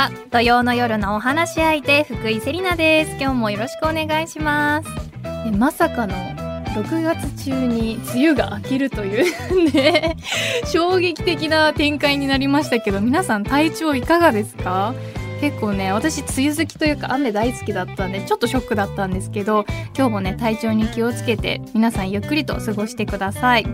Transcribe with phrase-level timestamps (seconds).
[0.00, 3.10] は土曜の夜のお話し相手福井セリナです。
[3.20, 4.88] 今日もよろしくお願いします。
[5.58, 6.14] まさかの
[6.72, 10.16] 6月中に梅雨が明けるというね
[10.72, 14.94] 衝撃的な展開になりましたけど皆さん体調いかがですか？
[15.42, 23.66] 結構ね私梅雨好きというか雨大好きだったんでちょっとショックだったんですけど今日もね体調に気をつけて皆さんゆっくりと過ごしてください。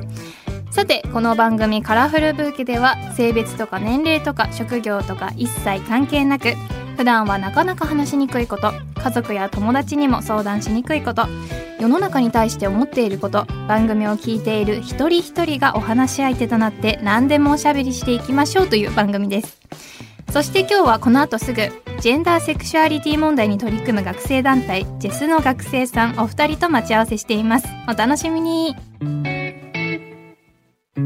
[0.77, 6.53] さてこの番組「カラフルブーケ」では性別とか年齢とか職業とか一切関係なく
[6.99, 11.29] 普段はなかなか話しにくいこと家族や友達にも相談しにくいこと
[11.81, 19.59] 世の中に対して思っていること番組を聞いている一人一人がお話し相手となって何でもおしゃべりしていきましょうという番組です。
[20.31, 27.67] そして今日はこの後すぐジェンダーセクシュアリティ問題に取り組む学生団体ジェスの学生さんお二人と待ち合わせしています。
[27.89, 29.36] お楽しみに。
[30.97, 31.03] で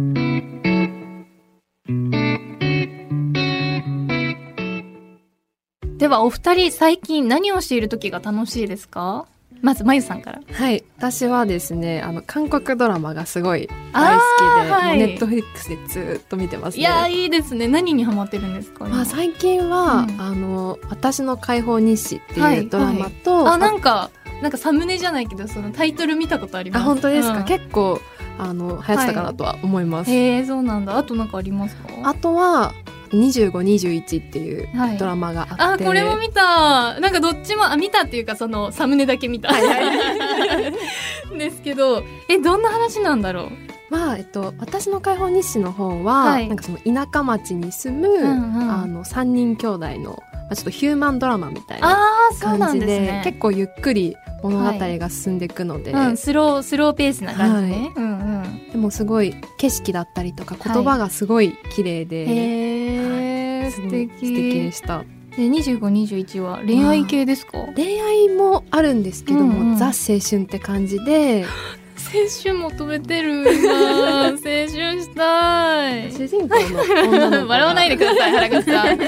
[6.07, 9.27] はお二人最近何をしている時が楽しいですか？
[9.63, 10.41] まずまゆさんから。
[10.53, 14.23] はい私はですねあの韓国ドラマがすごい大好
[14.63, 14.99] きで、はい。
[14.99, 16.83] ネットフリックスでずっと見てますね。
[16.83, 17.67] いやーいいですね。
[17.67, 18.85] 何にハマってるんですか？
[18.85, 20.21] まあ、最近は、うん。
[20.21, 22.67] あの「私の解放日誌」ってはいい。
[22.69, 26.83] うドラマと、あなんかなんかサムネじゃないけどそのタイトル見たことあります。
[26.83, 27.45] あ本当ですか、うん。
[27.45, 28.01] 結構
[28.43, 30.97] あの流行ってたかなとは思います、へえそうなんだ。
[30.97, 31.89] あとなんかありますか？
[32.05, 32.73] あとは
[33.13, 34.99] 「2521」っていうはい。
[34.99, 36.99] ドラマがあって、あこれも見た。
[37.01, 39.51] なんかどっちもあ見たっていうかそのサムネだけ見た、
[41.37, 43.51] ですけどえどんな話なんだろう？
[43.91, 46.47] まあえっと、私の解放日誌の方は、はい。
[46.47, 48.71] なんかその田舎町に住む、んうん。
[48.71, 51.97] あの3人兄弟の、まあ、ちょっとヒューマンドラマみたいな
[52.41, 57.93] 感じでね結構ゆっくり物語が進んでいくので、うん、スロースローペースな感じね、はい。
[57.97, 58.71] うんうん。
[58.73, 64.05] でもすごい景色だったりとか言葉がすごい綺麗で、へえ、すご素敵。
[64.05, 65.05] い素敵でした。
[65.37, 67.59] で2521は恋愛系ですか？
[67.77, 69.77] 恋愛もあるんですけども、うんうん。
[69.77, 71.45] ザ青春って感じで。
[72.01, 76.11] 青春求めてる今 青春したい。
[76.11, 76.81] 主人公の
[77.11, 78.99] 女の子が 笑わないでください原口さん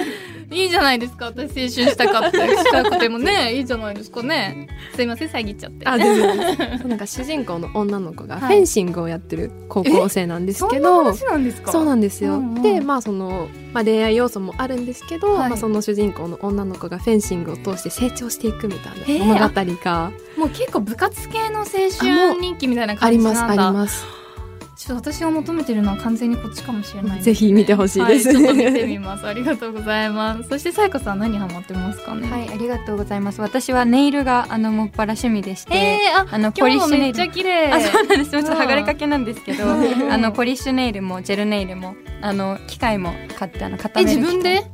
[0.53, 1.27] いいじゃないですか。
[1.27, 4.69] 私青春したかってしたくてもねいいじゃないですかね。
[4.95, 5.87] すいません遮っちゃって。
[5.87, 6.79] あ全然。
[6.79, 8.59] そうなんか主人公の女の子がフはい。
[8.59, 11.73] ェンシングをやってる高校生なんですけど、話なんですか？
[11.73, 12.63] そうなんですよ、うんうん。
[12.63, 15.49] でまあその、まあ、恋愛要素もあるんですけど、はい。
[15.51, 20.13] まあ、その主人公の女の子がフェンシングを通して成長していくみたいな物語が。
[20.37, 23.69] もう結構部活系の青あも春人気みたいなあります感じなんだ。
[23.69, 24.07] あります
[24.83, 27.19] ちょっと私が求めてるのは完全にこっちかもしれないで。
[27.21, 29.25] すぜひ見てほしいです、はい、ちょっと見てみます。
[29.25, 30.49] ありがとうございます。
[30.49, 32.29] そしてさやかさん何ハマってますかね？
[32.29, 33.41] はい、ありがとうございます。
[33.41, 37.15] 私はネイルがあのもっぱら趣味でして、えー、ああの今日もめっネイル。
[37.15, 37.73] ちゃ綺麗。
[37.73, 38.31] あ、そうなんです。
[38.33, 39.69] ちょっとうん剥がれかけなんですけど、う
[40.09, 44.65] んあのポリッシュネイルもジェルネイルもあの機械も買ってあの固えめる自分で？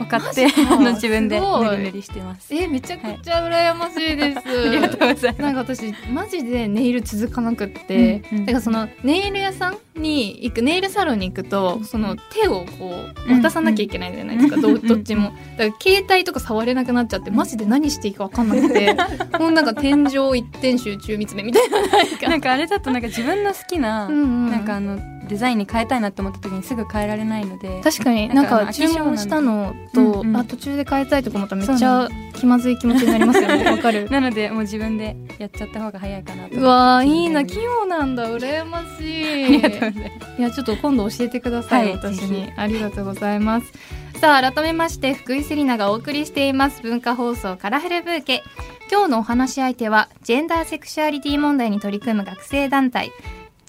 [0.00, 2.54] を買って あの自分で塗り塗りしてます。
[2.54, 4.38] えめちゃくちゃ羨ましいです、
[4.68, 5.42] ありがとうございます。
[5.42, 8.46] なんか私マジでネイル続かなくって、うんうん。
[8.46, 12.94] だからそのネイル屋さんに行くネイルサロンに行くとその手をこ
[13.26, 15.32] ううん渡さなきゃいけないじゃないですか、どうんどっちも。
[15.56, 18.96] だから携帯とか触れなくなっちゃってマジで何していいか分かんなくて。
[19.38, 21.80] もうなんか天井一点集中見つめみたいな。
[21.80, 22.28] なんか。
[22.28, 24.50] なんかあれだとなんか自分の好きな、うんうん。
[24.50, 24.98] なんかあの
[25.28, 30.36] デザインに変えたいなと思った時にすぐ変えられないので、確かにななんんかか注文したのと、うんうん。
[30.36, 33.64] あ途中で変えたいとか思ったらめっちゃ気まずい気持ちになりますよね。
[33.70, 34.08] わかる。
[34.10, 36.56] なのでもう自分でやっちゃった方が早いかなと。
[36.56, 38.28] うわーいいな器用なんだ。
[38.28, 39.56] 羨ましい。
[39.58, 43.72] いやちょっと今度教えてください、はい私ぜにありがとうございます。
[44.20, 46.82] さあ改めまして福井セリナがお送りしています。
[46.82, 48.42] 文化放送カラフルブーケ。
[48.90, 53.10] 今日のお話し相手はジェンダーセクシュアリティ問題に取り組む学生団体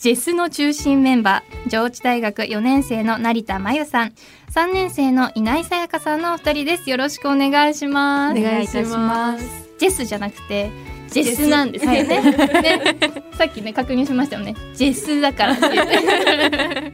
[0.05, 4.13] ジェスの中心メンバー上智大学4年生の成田真由さん。
[4.53, 6.87] 3年生の稲井さやかさんのお二人です。
[6.91, 8.39] よろしくお願いします。
[8.39, 9.67] お願いします。
[9.79, 10.69] ジェスじゃなくて
[11.09, 12.03] ジェスなんですよね。
[12.03, 12.97] ね。
[13.35, 14.53] さっきね確認しましたよね。
[14.75, 16.93] ジェスだからって。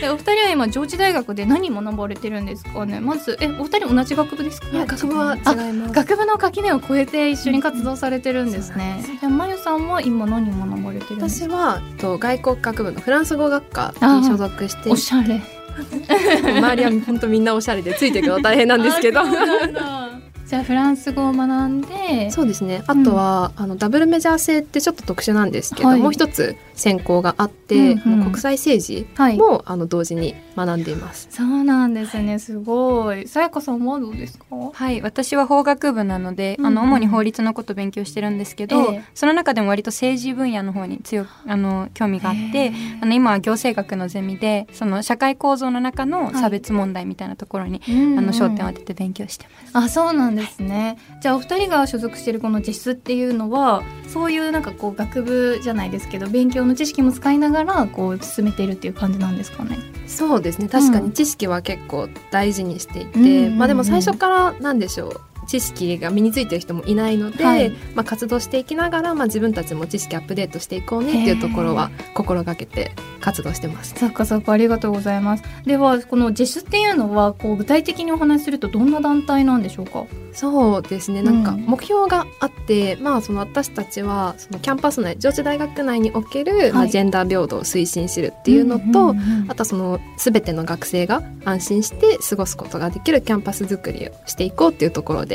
[0.00, 3.00] でお二人は今上智大学で何学ばれてるんですかね？
[3.00, 4.68] まずえお二人同じ学部ですか？
[4.68, 5.38] いや学部は違
[5.70, 9.02] います学部の垣根を越えて一緒に活動されてるんですね。
[9.20, 11.54] じゃあまゆさんは今何学ばれてるんですか？
[11.54, 15.40] 私はと外国学部のフランス語学科に所属しておしゃれ。
[15.76, 19.22] 周りは本当みんなおしゃれでついていくの大変なんですけど
[20.46, 22.84] じゃあフランス語を学んでそうですね。
[22.86, 29.06] あとは、うん、あのダブルメジャー制ってちょっと特殊なんですけど、はい、もう一つ専攻があって、うんうん、国際政治
[29.38, 31.28] も、はい、あの同時に学んでいます。
[31.30, 32.38] そうなんですね。
[32.38, 33.26] すごい。
[33.26, 34.44] さやかさんはどうですか？
[34.72, 35.00] はい。
[35.00, 41.56] 私は法学部なので、うんうん、あの主に法律のことを勉強してるんですけど、えー、その中でも割と政治分野の方に強くあ。
[41.56, 49.70] の興味があってあの今は行政学のゼミでその社会構造の中の差別問題みたいなところに、はい、あの焦点を当てて勉強してます。
[49.72, 59.78] あそうなんですね、じゃあお二人が所属しているこの実質っていうのはそういうなんかこう学部じゃないですけど勉強の知識も使いながらこう進めているっていう感じなんですかね。
[60.06, 60.68] そうですね。
[60.68, 73.94] 確かに知識は結構大事にしていて、うん、まあでも最初からなんでしょう知識が身についてる人もいないので、はい、まあ、活動していきながら、まあ、自分たちも知識アップデートしていこうねっていうところは心がけて活動してます。
[73.96, 75.44] そっかそっかありがとうございます。
[75.64, 80.04] ではこの実質っていうのはこう具体的にお話しするとどんな団体なんでしょうか？
[80.32, 95.33] そうですねなんか目標があって、うん、まあその私たちはそのキャンパス内上智大学内における、はい、まあ、ジェンダー平等を推進するっていうのと、うんうんうん、あとその全ての学生が安心して過ごすことができるキャンパス作りをしていこうっていうところで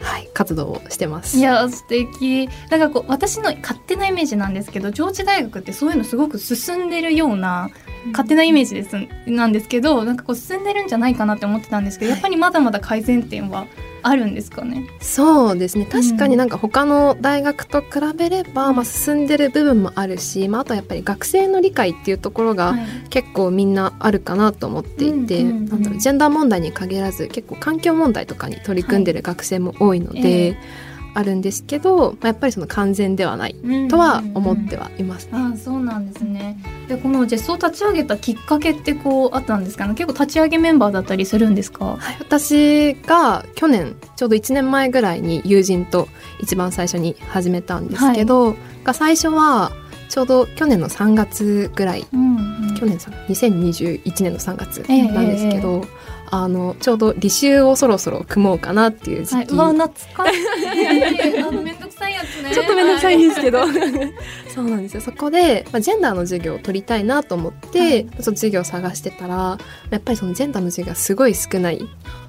[0.00, 1.38] はい、活動をしてます。
[1.38, 2.48] いや素敵。
[2.70, 7.70] なんかこう私の勝手なイメージなんですけど、上智大学ってそういうのすごく進んでるような
[8.12, 13.66] 勝手なイメージですなんですけど、なんかこう進んでるんじゃないかなって思ってたんですけど、やっぱりまだまだ改善点は
[14.02, 14.86] あるんですかね。
[15.00, 15.86] そうですね。
[15.86, 22.74] 確かになんか他の大学と比べれば、うん、まあ、進んでる部分もあるし、まあ、あとはやっぱり学生の理解っていうところが
[23.10, 30.20] 結構みんなあるかなと思っていて、なんだろうジェンダー問題に限らず結構環境問題とかに取り組んでる学生も多いので。
[30.20, 30.56] はいえ。
[30.86, 33.56] ーあるんですけど、まあ、やっぱりその完全ではない
[33.88, 35.40] とは思ってはいます、ね、うん。
[35.40, 36.56] うんうん、あそうなんですね。
[36.88, 39.94] でこのジェスを立ち上げたきっかけってこうあったんですかね？
[39.94, 46.08] 結構立ち上げメンバーだったりするんですか、はい、私が去年ちょうど1年前ぐらいに友人と
[46.40, 49.72] 一番最初に始めたんですけど、はい、が最初は
[50.08, 55.99] ちょうど去年の3月ぐらい、うんうん、去年2021年の3月なんですけど、えー
[56.32, 61.42] あのちょうど履修をそろそろ組もうかなっていう時期、はい、懐かしい。
[61.42, 62.54] あのめんどくさいやつね。
[62.54, 63.68] ちょっとめんどくさいんですけど、はい、
[64.54, 65.00] そうなんですよ。
[65.00, 69.58] そこで、まあ、ジェンダーの授業を取りたいなと思って、はい、ちょっと授業を探してたら
[69.90, 71.84] やっぱりそのジェンダーの授業がすごい少ない。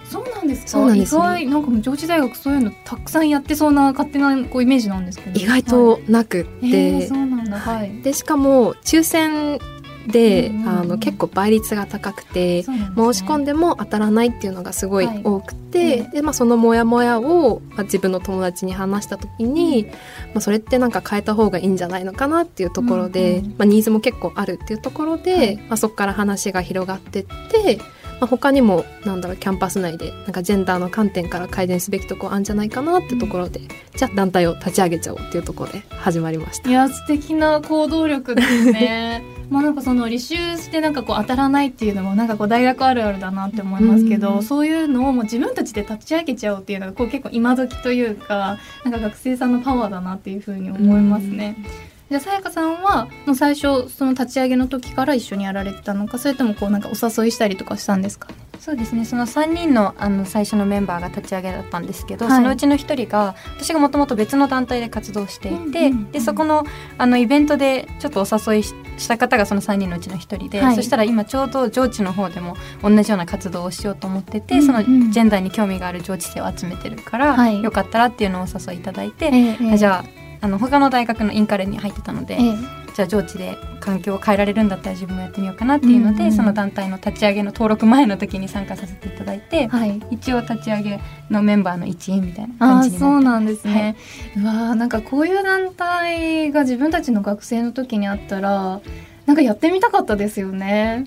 [0.09, 0.67] そうなんですか？
[0.67, 5.39] そうなんです、ね、意外なんかもう上智大学そういうのたくさんやってそうな勝手なこうイメージなんですけど。
[5.39, 6.73] 意外となくって、はい。
[6.73, 7.59] えー、そうなんだ。
[7.59, 8.01] はい。
[8.01, 9.59] でしかも抽選
[10.07, 19.87] で、うん、あの結構倍率が高くて、ね、申し込んでも当たらないっていうのがすごい多くて、はい、でまあ、そのモヤモヤを、まあ、自分の友達に話した時に、
[20.33, 27.79] まあ、それってなんか変えた方がいいんじゃないのかなっていうところで、うんうん、まあ、ニーズも結構あるっていうところで、はい、まあ、そこから話が広がってって。
[28.21, 36.69] まあ、他にもなんだろうキャンパス内でなんかジェンダーの観点から改善すべきとこあるんじゃないかなってところで、うん、じゃあ団体を立ち上げちゃおうっていうところで始まりました。
[36.69, 39.23] いや素敵な行動力ですね。
[39.49, 51.55] まあなんかその履修してなんかこう当たらないっていうのもなんかこう大学あるあるだなって思いますけど、うん、そういうのをもう自分たちで立ち上げちゃおうっていうのがこう結構今時というかなんか学生さんのパワーだなっていうふうに思いますね。
[51.57, 58.27] うんじゃあさやかさんはもう最初その立ち上げの時から一緒にやられてたのかそれともこうなんかお誘いしたりとかしたんですか？
[58.59, 59.05] そうですね。
[59.05, 66.65] その3人のあの最初のメンバーが立ち上げだったんですけど、はい、そのうちの1人が私がもともと別の団体で活動していて、うんうんうん、でそこの
[66.97, 82.57] あのイベントでちょっとお誘いした方がその3人のうちの1人で、はい、そしたら今ちょうど上智の方でも同じような活動をしようと思ってて、うんうん、そのジェンダーに興味がある上智生を集めてるから、はい、よかったらっていうのをお誘いいただいて、えー、じゃああの他の大学のインカレに入ってたので、ええ、
[82.95, 90.99] じゃあ上智で環境を変えられるんだったら自分もやってみようかなっていうので、うんうん、その団体の立ち上げの登録前の時に参加させていただいて、はい、一応立ち上げ
[91.29, 93.95] のメンバーの一員みたいな感じにそうなんですね、
[94.35, 98.81] はい、うわなんかこういう団体が自分たちの学生の時にあったら
[99.27, 101.05] なんかやってみたかったですよね。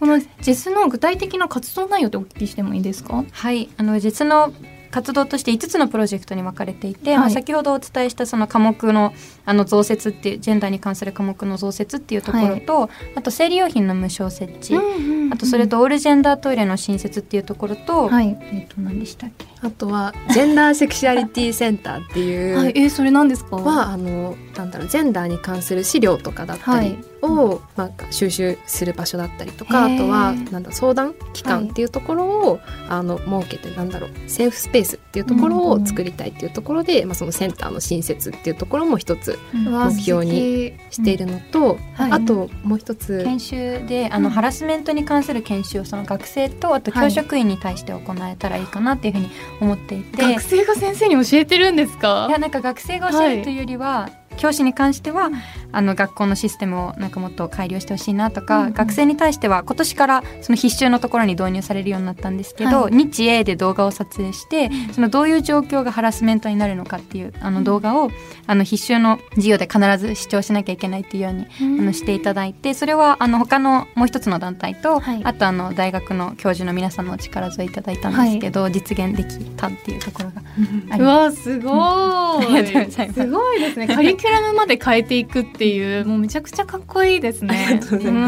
[0.00, 3.24] このジェスの具体的な活動内容ってお聞きしてもいいですか？
[3.30, 3.70] はい。
[3.76, 4.52] あのジェスの
[4.94, 9.12] 活動として5つのプロジェクトに分かれていて、はい、まあ、先ほどお伝えしたその科目の
[9.44, 19.46] あの増設っていうジェンダーに関する科目の増設っていうところと、はい、あと生理用品の無償設置、うんうんうん、あとそれとオールジェンダートイレの新設っていうところと、はい、えっ、と何でしたっけ？
[19.62, 23.56] あとはジェンダーセクシュアリティセンターっていう、はい、えー、それ何ですか？
[23.56, 42.14] はあのなんだろうジェンダーに関する資料とかだったりを、まあ、収集する場所だったりとかあとはなんだ相談機関っていうところを、はい、あの設けてなんだろうセーフスペースっていうところを作りたいっていうところで、うんうん、まあ、そのセンターの新設っていうところも一つ目標にしているのと、うん。
[42.14, 43.22] あともう一つ。
[43.24, 52.26] 研修であの、ハラスメントに関する研修をその学生とあと教職員に対して行えたらいいかなっていうふうに思っていて、学生が先生に教えてるんですか？
[52.28, 55.30] いやなんか学生が教えるというよりは、教師に関しては、
[55.76, 68.10] あの学校のシステムをなんかもっと改良してほしいなとか、うんうん、学生に対しては今年からその必修のところに導入されるようになったんですけど、はい、日英で動画を撮影して、そのどういう状況がハラスメントになるのかっていうあの動画を
[68.46, 80.42] あの必修の授業で必ず視聴しなきゃいけないっていうように、うん、あのしていただいてそれはあの他のもう一つの団体と、はい、あとあの大学の教授の皆さんのお力添えいただいたんですけど、はい、実現できたっていうところが
[80.90, 81.50] あります。
[81.50, 82.66] うわすごい、
[83.12, 83.26] す。
[83.30, 83.88] ごいですね。
[83.88, 87.80] カリキュラムまで変えていくっていうもうめちゃくちゃかっこいいですね。
[87.92, 88.20] うん、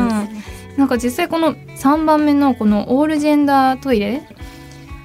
[0.77, 4.23] なんか実際この3番目のこのオールジェンダートイレ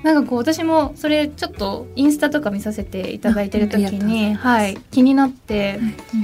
[0.03, 5.79] なんかこう私もそれちょっとインスタとか見させていただいてる時に、はい、気になって、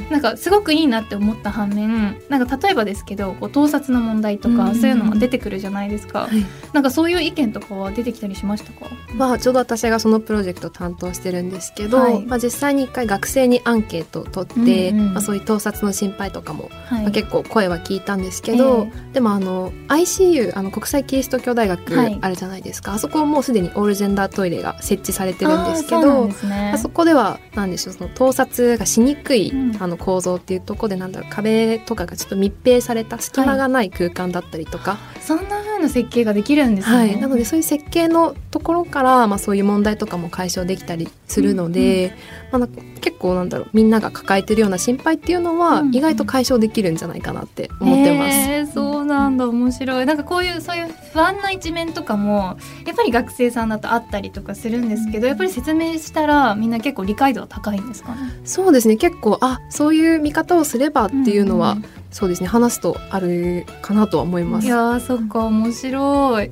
[0.10, 6.28] なんかすごくいいなって思った反面なんか例えばですけどこう盗撮の問題とか、そういうのも出てくるじゃないですか、
[6.74, 42.16] なんかそういう意見とかは出てきたりしましたか、まあ、ちょうど私がそのプロジェクト担当してるんですけど、はい、まあ、実際に一回学生にアンケートを取って、うんうん、まあ、そういう盗撮の心配とかも、はい、まあ、結構声は聞いたんですけど、えー、でもあの ICU あの国際キリスト教大学あるじゃないですか、あそこもうすでにオールジェンダートイレが設置されてるんですけどあ、ね、そこではなんでしょうその盗撮がしにくい、うん、あの構造っていうところでなんだろう壁とかがちょっと密閉された隙間がない空間だったりとか、はい、そんな風な設計ができるんですね、はい、なのでそういう設計のところから、まあ、そういう問題とかも解消できたりするので、
[42.52, 48.38] うんうん、まあ、結構なんだろうみんなが抱えてるような心配っていうのは、意外と解消できるんじゃないかなって思ってます。
[48.38, 49.48] えー、そうなんだ。
[49.48, 50.06] 面白い。
[50.06, 58.14] なんかこういうそういう不安な一面とかもやっぱり学生さんだとあったりとかするんですけど、やっぱり説明したらみんな結構理解度は高いんですか？
[58.16, 58.96] ねそうですね。
[58.96, 62.48] 結構あそういう見方をすればっていうのは、うんうん、そうですね。
[62.48, 64.68] 話すとあるかなとは思います。
[64.68, 65.46] いやそっか。
[65.46, 66.52] 面白い。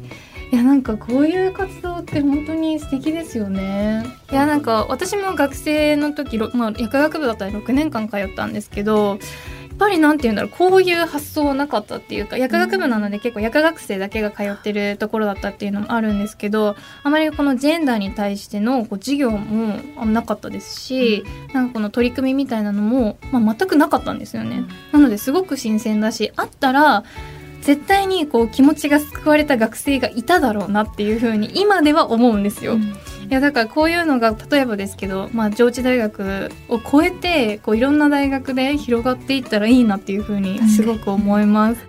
[0.52, 4.06] いやなんかこういう活動って本当に素敵ですよね。
[4.32, 9.20] いやなんか私も学生の時、まあ、薬学部だったら6年間通ったんですけど
[9.76, 24.64] っぱりなんて言うんだろうこういう発想はなかったっていうか薬学部なので結構薬学生だけが通ってるところだったっていうのもあるんですけどあまりこのジェンダーに対してのこう授業もなかったですし、うん、なんかこの取り組みみたいなのも、まあ、全くなかったんですよね。
[24.94, 27.04] なのですごく新鮮だしあったら
[27.66, 32.74] 絶対にこう気持ちが救われた学生がいただろうなっていうふうに今では思うんですよ。
[32.74, 32.96] うん
[33.26, 41.88] いやだからこういうのが例えばですけど、まあ、上智大学を超えてこういろんな大学で広がっていったらいいなっていうふうにすごく思います。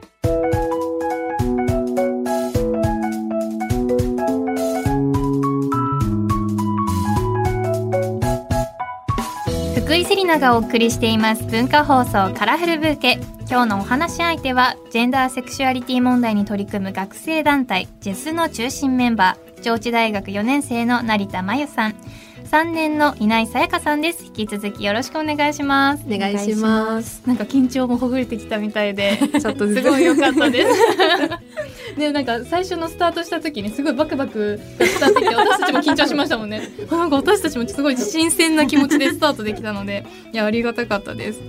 [9.85, 21.95] 福井セリナがお送りしています文化放送カラフルブーケ今日のお話し相手はジェンダーセクシュアリティ問題に取り組む学生団体ジェスの中心メンバー上智大学4年生の成田真由さん。
[22.47, 24.25] 3年の稲井さやかさんです。
[24.25, 26.05] 引き続きよろしくお願いします。
[26.07, 27.23] お願いします。
[27.27, 31.99] なんか緊張もほぐれてきたみたいで ちょっとすごい良かったです。
[31.99, 36.69] ねなんか最初のスタートした時にすごいバクバクした時私たちも緊張しましたもんね。
[36.91, 41.41] なんか私たちもすごい新鮮な気持ちでスタートできたのでいやありがたかったです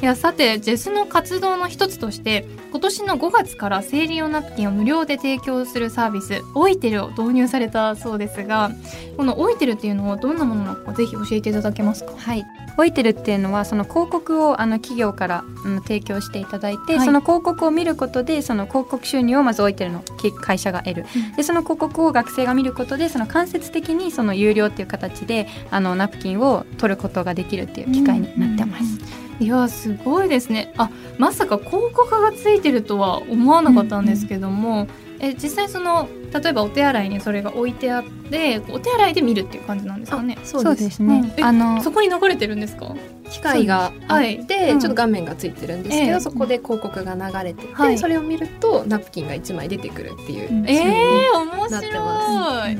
[0.00, 8.70] いやさてジェスの活動の一つとして今年の5月から生理用ナプキンを無料で提供するサービスオイテルを導入されたそうですが
[9.16, 12.12] このオイテルっていうのはどんなものなのかぜひ教えていただけますか？
[12.16, 12.46] はい。
[12.80, 20.04] オイテルっていうのはその広告をあの企業から、うん、提供していただいて、はい、その広告を見ることでその広告収入をまずオイテルの
[20.40, 28.84] 会社が得る、うん、でその広告を学生が見ることでその間接的にその有料っていう形であのナプキンを取ることができるっていう機会になってます。
[29.22, 30.72] うんいやすごいですね。
[30.76, 34.88] あまさか広告がついてるとは思わなかったんですけども、うんうん、
[35.20, 40.38] え実際その例えばお手洗いにそれが置いてあってお手洗いで見るっていう感じなんですかね？
[40.44, 42.94] そうですね、うん、あのそこに流れてるんですか？
[43.30, 52.78] 機械があって、はい、ちょっと画面がついてるんですけど、えー、そこで広告が流れてて、はい、それを見るとナプキンが1枚出てくるっていう、えー、面白い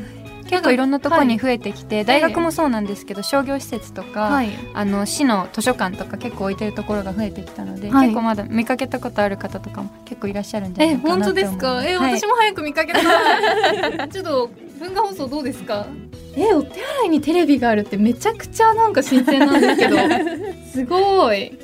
[0.49, 11.83] 結構いろんなところに増えてきて、はい、大学もそうなんですけど、商業施設とか、はい、あの市の図書館とか結構置いてるところが増えてきたので、はい、結構まだ見かけたことある方とかも結構いらっしゃるんじゃないかなと思本当ですか？
[11.85, 14.09] え、私も早く見かけたい。
[14.11, 14.51] ちょっと
[14.81, 15.87] 文化放送どうですか？
[16.37, 19.97] えお手洗いにテレビがあるってめちゃくちゃなんか新鮮なんですけど。
[20.73, 21.59] すごい。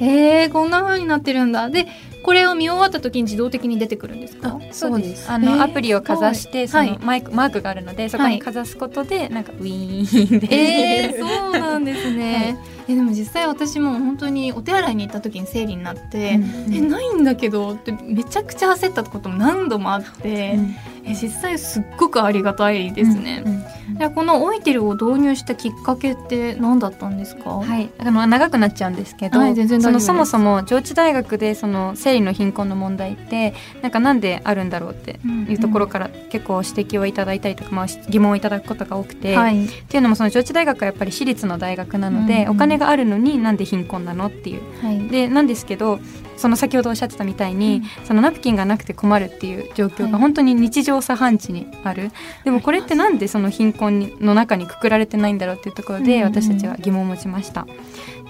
[0.00, 1.68] へえこんな風になってるんだ。
[1.68, 1.86] で
[2.22, 4.58] これを見終わった時に自動的に出てくるんですか？
[4.72, 5.30] そうです。
[5.30, 12.58] あの、アプリをかざしてそのマイク、マークがあるのでそこにかざすことで、なんかウィーンで、えー、 そうなんですね、
[12.88, 16.34] えでも実際私も本当にお手洗いに行った時に生理になって
[16.68, 23.42] 「うん、えないんだけど」ってめちゃくちゃ焦ったことも何度もあって、うん、え実際すっごくありがたいですね。
[23.46, 23.64] うん
[24.06, 27.50] うん、このオイテルを導入したきっかけって何だったんですか？
[27.50, 46.00] はい、あの長くなっちゃうんですけど、はい、全然そのそもそも上智大学でその生理の貧困の問題ってなんかなんであるんだろうっていうところから結構指摘をいただいたりとか、まあ疑問をいただくことが多くて、はい、っていうのもその上智大学はやっぱり私立の大学なので、うんうん、お金があるのになんで貧困なのっていう、はい、でなんですけど
[46.40, 52.12] その先ほどおっしゃってたみたいに、うん、そのナプキンがなくて困るっていう状況が本当に日常茶飯事にある、はい、
[52.44, 57.66] でもこれってなんでその貧困の中にくくられてないんだろうっていうところで私たちは疑問を持ちました。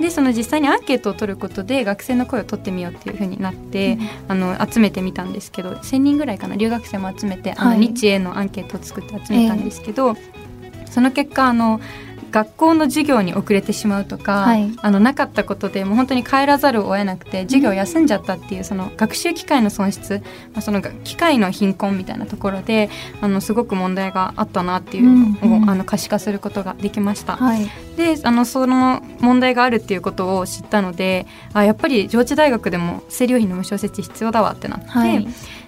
[0.00, 10.16] でその実際にアンケートを取ることで学生の声を取ってみようっていうふうになって、うん、あの集めてみたんですけど1,000人ぐらいかな留学生も集めて、はい、あの日英のアンケートを作って集めたんですけど、
[10.62, 11.80] えー、その結果あの
[12.30, 20.22] 学校の授業に遅れてしまうとか、はい、あのなかったことでもう本当に帰らざるを得なくて授業を休んじゃったっていうその学習機会の損失、
[20.52, 27.36] まあ、その機会の貧困みたいなところであのすごく問題があったなっていうのを、うんうん、あの可視化することができました。
[27.36, 27.70] はい、
[28.00, 34.88] であのその問題があるっていうことを知ったのであやっぱり上智大学でも生理用品の無償設置必要だわってなって。
[34.88, 35.26] はい。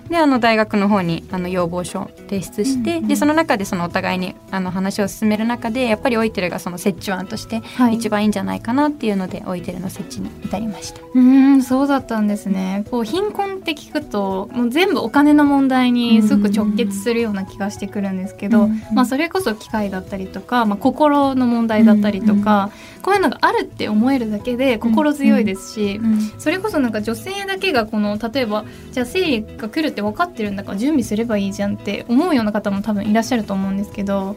[0.08, 7.62] であの大学の方にあの要望書を提出して、うんうん、でその中でそのお互いにあの話を進める中でやっぱりオイテルがその折衷案として
[7.92, 11.00] 一番いいんじゃないかなっていうので、はい、オイテルの設置に至りました。
[11.14, 12.84] うんそうだったんですね。
[12.90, 22.96] こう貧困って聞くともう全部お金の問題にすごく直結するような気がしてくるんですけど、うんうん、まあ、それこそ機械だったりとか、まあ、心の問題だったりとか、うん。
[22.96, 26.12] うん、こういうのがあるって思えるだけで心強いですし、うん。
[26.12, 34.36] うん、それこそなんか女性だけがこの例えばじゃあ生理が来るって分かってるんだから準備すればいいじゃんって思うような方も多分いらっしゃると思うんですけど、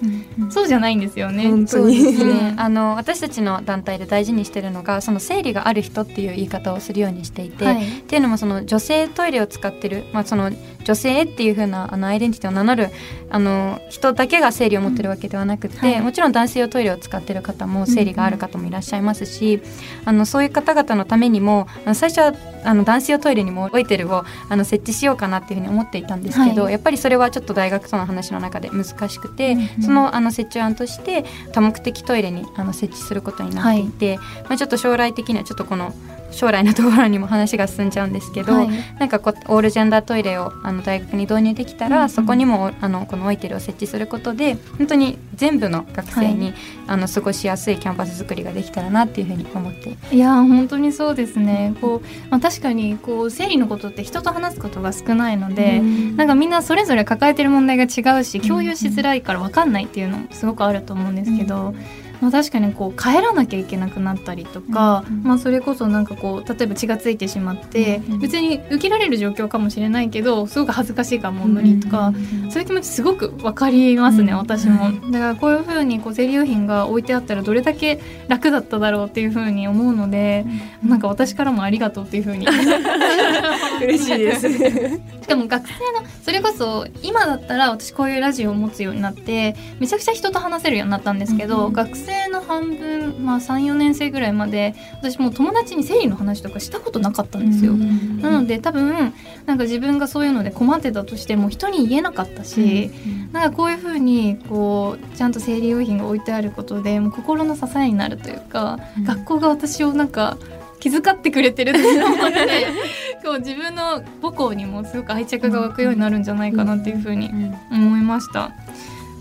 [0.50, 1.50] そうじゃないんですよね。
[1.50, 2.04] 本当に。
[2.04, 2.54] ね。
[2.58, 10.52] あの私たちの団体で大事にしてるのがその生理がある人っていう言い方をするようにしていて、はい、っていうのもその女性トイレを使ってる、まあ、その
[10.86, 12.90] 女性っていう風なあなアイデンティティを名乗る
[13.30, 35.94] あの人だけが生理を持ってるわけではなくて、うんはい、もちろん男性用トイレを使ってる方も生理がある方もいらっしゃいますし、うん、あのそういう方々のためにもあの最初はあの男性用トイレにもオイテルをあの設置しようかなっていうふうに思っていたんですけど、はい、やっぱりそれはちょっと大学との話の中で難しくて、うん、そのあの設置案として多目的トイレにあの設置することになっていて、まあ、ちょっと将来的にはちょっとこの
[36.36, 46.56] 将来のところにも話が進んじゃうんですけど、はい、なんかこうオールジェンダートイレをあの大学に導入できたら、うんうん、そこにもあのこのオイテルを設置することで本当に全部の学生に、はい、
[46.88, 51.74] あの過ごしやすいキャンパス作りができたらなっていうふうに思っていや本当にそうですね。
[51.80, 61.70] こう、まあ、確かにこう生理のことって人と話すことが少ないので、うん、なんかみんなそれぞれ抱えてる問題が違うし共有しづらいから分かんないっていうのもすごくあると思うんですけど。
[61.70, 74.92] うんまあ、確かにこう帰らなきゃいけなくなったりとか、うんうん、まあ、それこそなんかこう例えば血がついてしまって、うんうん、別に受けられる状況かもしれないけどすごく恥ずかしいからもう無理とか、うんうん、そういう気持ちすごく分かりますね、うん、私も。
[75.12, 80.46] だからこういうふうにこう生理用品が置いてあったらどれだけ楽だっただろうっていうふうに思うので、
[80.84, 82.48] うん、なんか私からもありがとうっていうふうに。
[83.82, 84.50] 嬉しいです。
[85.22, 97.74] しかも学生のそれこそ今だったら私こういうラジオを持つようになってめちゃくちゃ人と話せるようになったんですけど、うん、学生の半分、まあ、34年生ぐらいまで私もう友達に生理の話とかしたことなかったんですよ。
[97.74, 99.14] うん、なので多分
[99.46, 110.38] なんか自分がそういうので困ってたとしても人に言えなかったし、うん、なんかこういうふうにこうちゃんと生理用品が置いてあることでもう心の支えになるというか、学校が私をなんか
[110.80, 112.68] 気遣ってくれてるって思って
[113.26, 117.32] こう自分の母校にもすごく愛着が湧くようになるんじゃないかなっていうふうに
[117.72, 118.52] 思いました。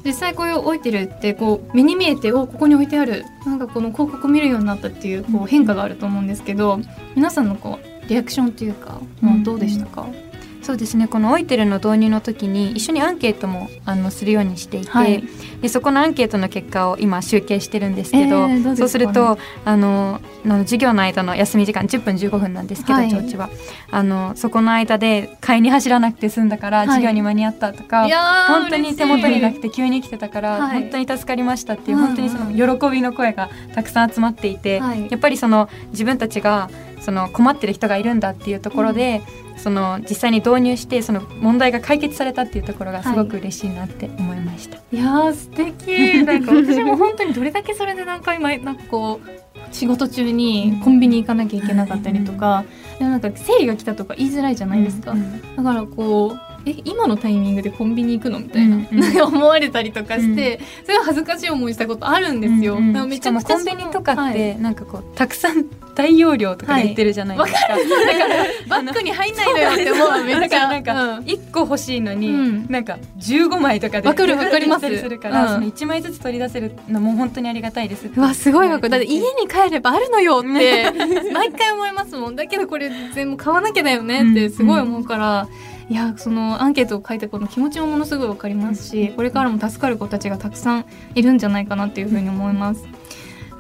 [0.05, 3.25] 実際こういう置いてるってこう目に見えておここに置いてある。
[3.47, 6.81] なんかこの広告見るようになったっていうこう変化があると思うんですけど
[7.15, 10.24] 皆さんのこうリアクションというか、もうどうでしたか、うん
[10.65, 11.09] そうですね。
[11.09, 15.23] このオイテルの導入の時に一緒にアンケートもあのするようにしていて、はい、
[15.61, 23.51] でそこのアンケートの結果を今集計してるんですけど、えーどうね、そうするとあのの授業の間の休み時間10分15分なんですけど、はい、調は。
[23.91, 28.09] あのそこの間で買いに走らなくて済んだから、授業に間に合ったとか
[28.49, 32.47] 本当に手元になくて急に来てたから、本当に助かりましたっていう、本当にその
[32.79, 34.77] 喜びの声がたくさん集まっていて、
[35.11, 36.71] やっぱりその自分たちが
[37.05, 44.77] その困ってる人がいるんだっていうところで、うん、その実際に導入してその問題が解決されたっていうところがすごく嬉しいなって思いました。
[44.79, 46.25] はい、いや素敵。
[46.25, 52.65] なんか私も本当にどれだけそれで何回前なんかこう仕事中にコンビニ行かなきゃいけなかったりとか、
[52.99, 55.15] でもなんか生理が来たとか言いづらいじゃないですか、
[55.57, 58.85] だからこうえ今のタイミングでコンビニ行くのみたいな、うん
[59.25, 62.75] 思われたりとかして、うん、それは恥ずかしい思いしたことあるんですよ。
[62.75, 67.73] うんうん、めちゃくちゃコンビニとかって、なんかこうたくさん大容量とか言ってるじゃないですか。
[67.73, 70.25] はい、だからバッグに入んないのよって思う。
[70.25, 74.99] めっちゃなんか一個欲しいのに、うん、なんか十五枚とかでわかるわかります。
[74.99, 78.11] するから、その一枚ずつ取り出せるのも本当にありがたいです。
[78.15, 78.91] うわすごいわかる。
[78.91, 80.93] だって家に帰ればあるのよって
[81.33, 82.37] 毎回思いますもん。
[82.37, 85.49] だけどこれ全部買わなきゃだよねってすごい思うから。
[85.89, 92.85] いやそのアンケートを書いた子の気持ちもものすごい分かりますしこれからも助かる子たちがたくさんいるんじゃないかなっていうふうに思います。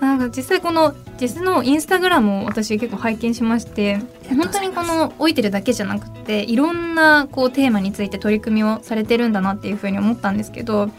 [0.00, 10.90] なんか実際この実のインスタグラムを私結構拝見しまして本当にこの老いてるだけじゃなくていろんなこうテーマについて取り組みをされてるんだなっていうふうに思ったんですけど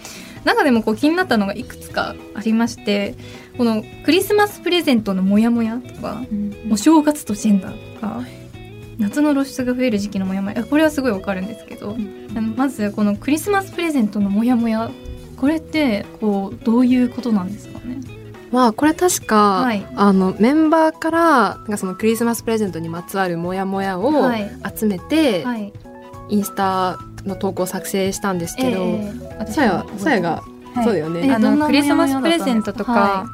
[0.44, 3.16] 中でもこう気になったのがいくつかありまして
[3.58, 8.45] このクリスマスプレゼントのモヤモヤとか、うん、お正月とジェンダーとか。
[8.98, 10.64] 夏の露出が増える時期のモヤモヤ。
[10.64, 14.90] これはすごいわかるんですけど、うん、まずこのクリスマスプレゼントのモヤモヤ。
[15.38, 18.00] これってこうどういうことなんですかね？
[18.52, 24.32] まあこれ確か、はい、あのメンバーからなんかそのクリスマスプレゼントにまつわるモヤモヤを
[24.74, 25.62] 集めて、はい。
[25.62, 25.74] はい、
[26.30, 29.00] インスタの投稿を作成したんですけど、
[29.48, 30.42] さやさやが、
[30.84, 31.34] そうだよね。
[31.34, 33.26] あのクリスマスプレゼントとか、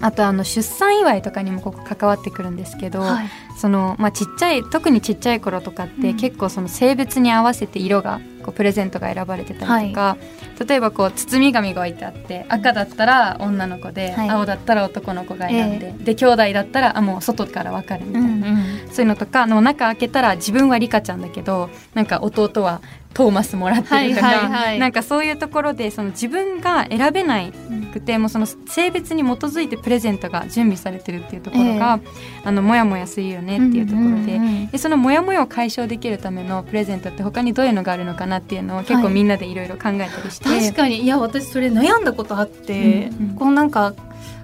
[0.00, 22.82] あとあの出産祝いとかにもここ関わってくるんですけど、はい、そのまあ、ちっちゃい特にちっちゃい頃とかって結構その性別に合わせて色がこうプレゼントが選ばれてたりとか、はい、例えばこう包み紙が置いてあって赤だったら女の子で、はい、青だったら男の子が選んで、えー、で兄弟だったらあもう外から分かるみたいな、うんうん、そういうのとかの中開けたら自分はリカちゃんだけどなんか弟は
[23.16, 27.50] トーマスもらってるとか、はいはいはい、なんかそういうところでその自分が選べない
[27.94, 32.10] くて、うん、もうその性別に基づいてプレゼントが準備されてるっていうところが、えー、
[32.44, 41.00] あのモヤモヤするよねっていうところでうんうんうん、でそのモヤモヤを解消できるためのプレゼントって他にどういうのがあるのかなっていうのを結構みんなでいろいろ考えたりして、はい、確かに。
[41.00, 43.94] いや私それ悩んだことあって、うんうん、こうなんか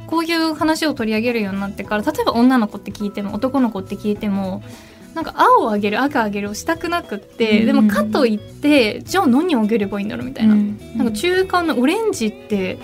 [0.06, 4.62] こういう話を取り上げるようになってから例えば女の子って聞いても男の子って聞いても
[5.14, 12.78] なんか青をあげる赤あげるをしたくなくって、うん、でもかといってじゃあ何をあげればいいんだろうみたいな、うん、なんか中間のオレンジって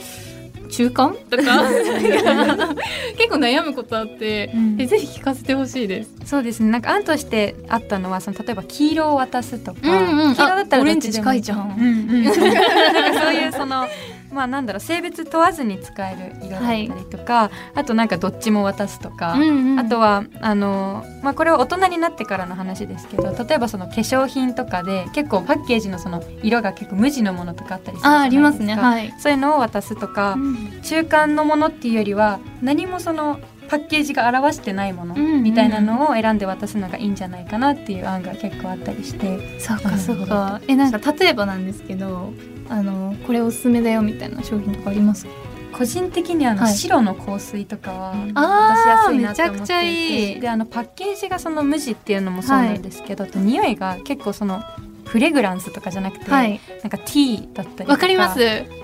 [0.69, 1.15] 中間？
[1.31, 1.43] とか。
[3.17, 6.11] 結構悩むことあって、うん、ぜひ聞かせてほしいです。
[6.25, 6.71] そうですね。
[6.71, 13.87] なんか案としてあったのはその例えば黄色を渡すとか、うんうん、黄色だったらオレンジ近いじゃん、うんうん、 そういうその
[14.33, 28.45] まあなんだろう性別問わずに使える色だったりとか、はい、あとなんかどっちも渡すとか、うんうん、あとはあの、まあ、これは大人になってからの話ですけど例えばその化粧品とかで結構パッケージのその色が結構無地のものとかあったりするじゃないですか。
[28.45, 39.61] ありますね、はい、そういうのを渡すとか、うん、中間のものっていうよりは何もそのパッケージが表してないものみたいなのを選んで渡すのがいいんじゃないかなっていう案が結構あったりして。
[39.61, 42.33] そうかそうかえなんか例えばなんですけど
[42.69, 45.27] あのこれおすすめだよみたいな商品とかあります
[45.73, 54.63] 個人的にあの、白の香水とかは渡しやすいなと思っていてであのパッケージがその無地っていうのもそうなんですけど、はい、と匂いが結構その
[55.05, 58.41] フレグランスとかじゃなくて、はい、なんかティーだったりわかります。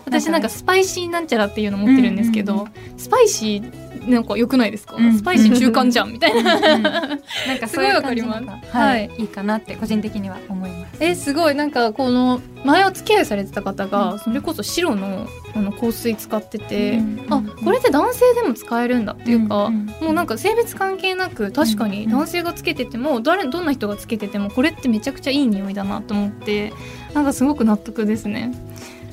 [0.07, 7.20] 私なんかスパイシーなんちゃらっていうの持ってるんですけど、うんうんうん、スパイシーなんか良くないですか、うん、スパイシー中間じゃんみたいな、うん、なん
[7.59, 8.47] かすごいわかります。
[8.70, 10.97] はい、いいかなって個人的には思います。
[11.01, 11.55] えすごい。
[11.55, 26.72] なんかこの前お付き合いされてた方が、それこそ白のあの香水使ってて、あこれって男性でも使えるんだっていうか、もうなんか性別関係なく確かに男性がつけてても誰どんな人がつけててもこれってめちゃくちゃいい匂いだなと思って
[27.12, 28.53] なんかすごく納得ですね。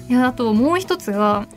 [0.10, 1.48] いやあともう一つが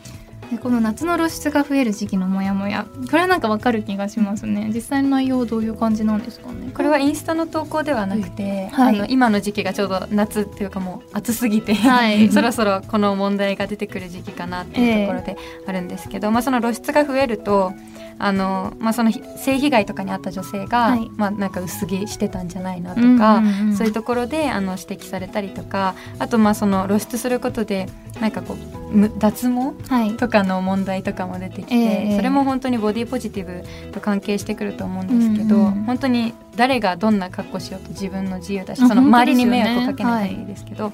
[0.51, 2.87] でこの夏の露出が増える時期のモヤモヤ。
[3.11, 4.71] これはなんかわかる気がしますね。
[4.75, 6.71] 実際の内容どういう感じなんですかね。
[6.75, 17.73] これはインスタの投稿ではなくて、はい、あの今の時期がちょうど夏っていうかもう暑すぎて、はい、 そろそろこの問題が出てくる時期かなっていうところであるんですけど、えー、まあ、その露出が増えると
[18.19, 27.89] あの、まあ、その性被害とかにあった女性が、はい、まあ、なんか薄着してたんじゃないなとか、うんうんうん、そういうところであの指摘されたりとかあとまあその露出することで
[28.21, 40.93] なんかこう脱毛とかの問題とかも出てきて、はい、それも本当にボディポジティブと関係してくると思うんですけど、うんうん、本当に誰がどんな格好しようと自分の自由だしその周りに迷惑をかけないですけど。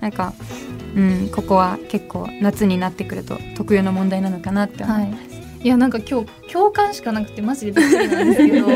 [0.00, 0.34] なんか、
[0.94, 5.24] うん、ここは結構夏になってくると特有の問題なのかなって思います。
[5.28, 5.33] はい
[5.64, 8.66] いやなんか今日共感しかなくてマジでびっくりなんですけど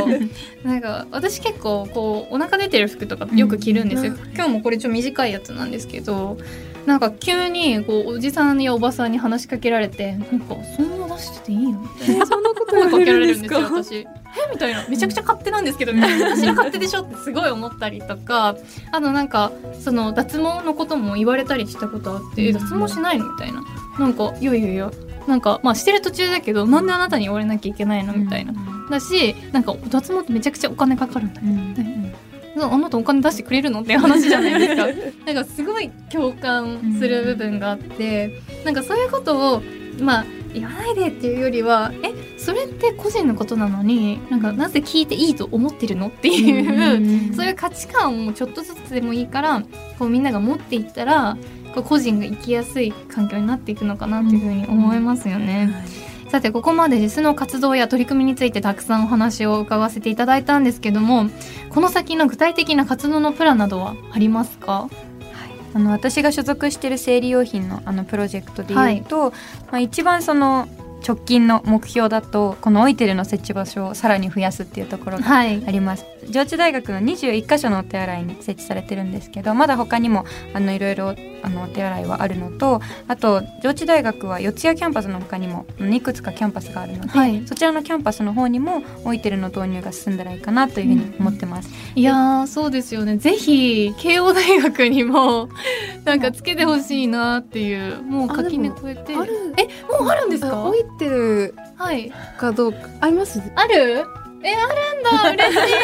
[0.64, 6.38] なんか私結構こうお腹出てる服とかよく着るんですよ、うん、今日もこれちょっと短いやつなんですけど
[6.87, 12.27] なんか急にこうおじさんやおばさんに話しかけられてなんかそんな出してていいのみたいな。
[12.27, 13.96] そんなこと声かけられるんですよ私。
[13.96, 14.07] え
[14.51, 14.87] みたいな。
[14.88, 18.57] めちゃくちゃ勝手なんですけどみたいな私の勝手でしょってすごい思ったりとか
[18.92, 23.62] あとなんかその脱毛のことも言われたりしたことあって「脱毛しないの?」みたいな。
[23.98, 24.90] なんかいやいやいや
[25.28, 28.14] なんかまあしてる途中だけどなんであなたに言われなきゃいけないの？
[28.14, 28.54] みたいな、
[28.90, 31.34] だしなんか脱毛ってめちゃくちゃお金かかるん。
[31.34, 32.14] だよ、ね
[32.60, 33.82] あなたお金出してくれるの？
[33.82, 34.86] って話じゃないですか。
[35.32, 39.62] なんかすごい共感する部分があって、うん、なんかそういうことを
[40.00, 46.08] まあ言わないでっていうよりはえそれって個人のことなのになんかなぜ聞いていいと思ってるの？
[46.08, 49.62] っていう、うん、そういう価値観をちょっとずつでもいいから
[49.98, 51.36] こうみんなが持っていったら
[51.74, 55.70] 個人が生きやすい環境になっていくのかなっていうふうに思いますよね。
[56.24, 61.31] うん、さてここまで実の活動や取り組みについてたくさんお話を伺わせていただいたんですけども
[61.70, 64.88] この先の具体的な活動のプランなどはありますか？
[65.74, 69.35] あの私が所属している生理用品のあのプロジェクトでいうと、はい、ま
[69.72, 70.66] あ、一番その
[71.07, 93.16] 直近の目標だとこのオイテルの設置場所をさらに増やすっていうところがあります、はい、上智大学の21箇所のお手洗いに設置されてるんですけどまだ他にもあのいろいろあのお手洗いはあるのとあと上智大学は四谷キャンパスの他にもいくつかキャンパスがあるので、はい、そちらのキャンパスの方にもオイテルの導入が進んだらいいかなというふうに思ってます、うん、いやそうですよね。
[93.16, 95.48] ぜひ慶応大学にも
[96.04, 99.12] なんかつけてほしいなっていうもう垣根越えて。
[99.12, 99.16] え
[99.98, 100.62] もうあるんですか？
[100.64, 101.54] オイテル
[102.38, 103.40] かどうか、あります？
[103.54, 104.04] ある？
[104.42, 105.44] えあるんだ。
[105.44, 105.74] 嬉しい。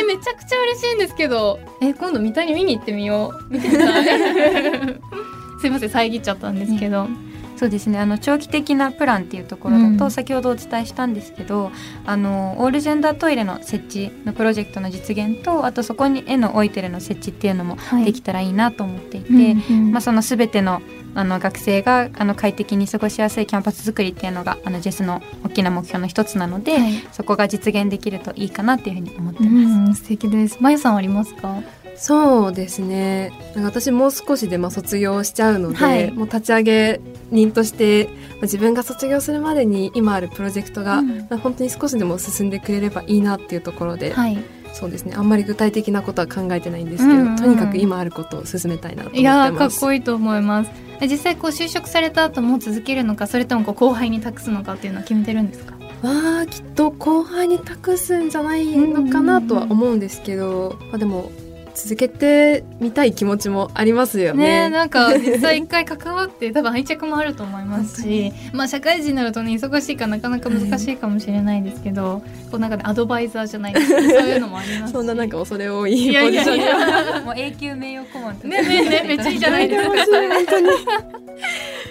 [0.00, 1.58] えめちゃくちゃ嬉しいんですけど。
[1.80, 3.52] え今度三谷見に行ってみよう。
[3.52, 4.04] 見てみたい
[5.60, 7.16] すいません遮っちゃったんですけど、ね、
[7.56, 7.98] そうですね。
[7.98, 11.70] あの長期的なプランっていうところだと、うん、先ほどお伝えしたんですけど
[12.04, 20.82] あのオールジェンダートイレの設置のプロジェクトの実現とあとそこに絵のオイテレの設置っていうのもできたらいいなと思っていて、はいうんうん、まあ、その全ての
[21.16, 30.02] あの学生があの快適に過ごしやすいキャンパス作りっていうのがあのジェスの大きな目標の一つなので、はい、そこが実現できるといいかなっていうふうに思ってます。
[30.02, 30.58] 素敵です。
[30.60, 31.62] まゆさんありますか？
[31.96, 33.32] そうですね。
[33.56, 37.00] 私もう少しでまあ卒業しちゃうので、はい、もう立ち上げ
[37.30, 38.10] 人として
[38.42, 44.36] 自分が卒業するまでに今あるプロジェクトが、うん、本当に少しでも進んでくれればいいなっていうところで、はい、
[44.74, 45.14] そうですね。
[45.16, 49.20] あんまり具体的なことは考えてないんですけど、うんうん、とにかく今あることを進めたいなと思ってます。
[49.20, 50.70] いやかっこいいと思います
[51.02, 55.74] 実際こう就職された後も続けるのかそれともこう後輩に託すのかっていうのは決めてるんですか？
[56.02, 61.30] わあきっと後輩に託すんじゃないのかなとは思うんですけど、まあ、でも
[61.76, 64.68] 続けてみたい気持ちもありますよね。
[64.68, 77.20] ねなんか実際一回関わって多分愛着もあると思いますしまあ社会人になるとね忙しいからなかなか難しいかもしれないですけど、はい、こうなんか、ね、アドバイザーじゃないですか そういうのもありますそんななんか恐れ多いポジションいやいや。
[77.20, 79.88] もう永久名誉顧問ねねねめっちゃいいじゃないですか。
[79.90, 80.68] 本当に。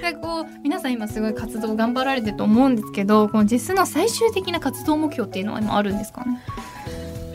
[0.01, 6.39] でこう皆さん今すごい活動頑張られてると思うんですけどこの実の最終的な活動目標っていうのは今あるんですかね？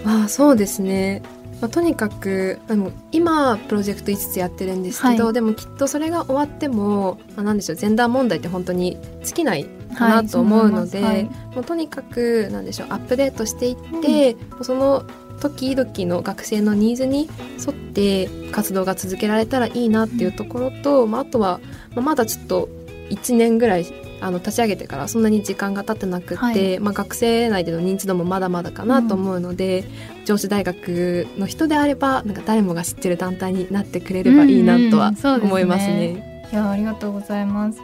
[0.05, 1.23] まあそうですね
[1.61, 15.05] まあ、とにかくあの今プロジェクト5つやってるんですけど、はい、でもきっとそれが終わっても、まあ、なんでしょうジェンダー問題って本当に尽きないかなと思うので、はい、もうとにかくなんでしょうアップデートしていって、うん、その
[15.41, 21.61] 時々の学生のニーズに沿って活動が続けられたらいいなっていうところと、うん、まあ、あとは、
[21.95, 22.69] まあ、まだちょっと
[23.11, 23.87] 1年ぐらい
[24.21, 29.85] あの立ち上げてからそんなに時間が経ってなくて、はい、まあ、学生内での認知度もまだまだかなと思うので、
[30.21, 35.95] うん、上智大学の人であればなんか誰もが知ってる団体になってくれればいいなとは思いますね。
[35.95, 36.49] うんうんすね。
[36.53, 37.79] いやありがとうございます。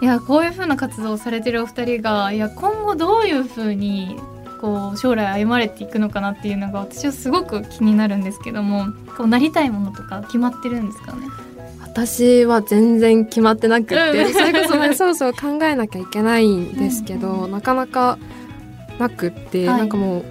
[0.00, 4.16] いやこういうふうな活動をされてるお二人がいや今後どういうふうに
[4.60, 11.26] こう将来歩まれていくのかなっていうのが私はすごく気になるんですけどもこうなりたいものとか決まってるんですかね？
[11.92, 18.18] 私は全然決まってなくて、うん、それこそ、ね、 そうそう考えなきゃいけないんですけど、うん、なかなか
[18.98, 20.24] なくって、はい、なんかもう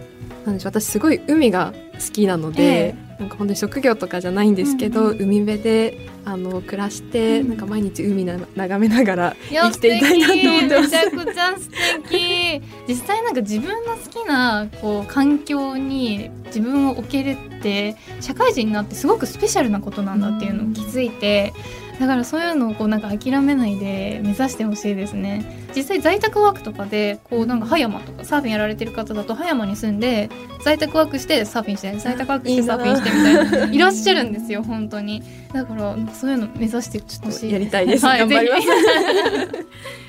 [0.45, 10.89] なんでしょう私すごい海が好きなので、えー、なんか本当に職業とかじゃないんですけど、うん、海辺であの暮らして、うん、なんか毎日海な眺めながら生きていたいなと思ってます。
[10.89, 11.69] めちゃくちゃ素
[12.09, 12.61] 敵。
[12.87, 21.53] 実際なんか自分の好きなこう環境に自分を置けるって社会人になってすごくスペシャルなことなんだっていうのを気づいて、
[21.99, 30.29] だからそういうのをこうなんか諦めないで目指してほしいですね実際在宅ワークとかでこうなんか葉山とかサーフィンやられてる方だと葉山に住んで
[30.63, 35.21] 在宅ワークしてサーフィンして在宅ワークしてサーフィンしてみたいないらっしゃるんですよ本当に。
[35.53, 37.51] だからそういうの目指してほしい。
[37.51, 38.67] やりたいです、はい、頑張ります。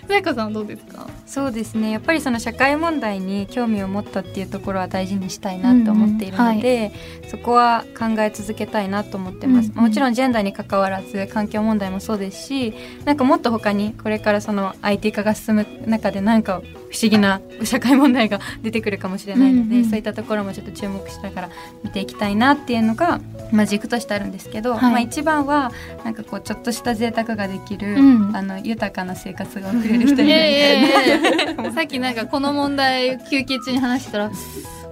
[0.09, 1.07] さやかさんどうですか？
[1.26, 1.90] そうですね。
[1.90, 6.92] やっぱりその社会問題に興味を持ったっていうところは大事にしたいなと思っているので、うんはい、
[7.31, 12.72] そこは考え続けたいなと思ってます、うん、もちろんジェンダーに関わらず環境問題もそうですし
[13.04, 21.51] なんかもっと他にこれからその IT 化が進むむ中でなんか不思議な社会問題が出てくるかもしれないので、うんうん、そういったところもちょっと注目しながら
[21.85, 23.21] 見ていきたいなっていうのが、
[23.53, 25.73] まあ、軸としてあるんですけど、はい、まあ、一番は
[26.05, 31.73] なんかこうちょっとした贅沢ができる、うん、あの豊かな生活が送れる人になりたいな。
[31.73, 34.31] さっきなんかこの問題休憩中に話したら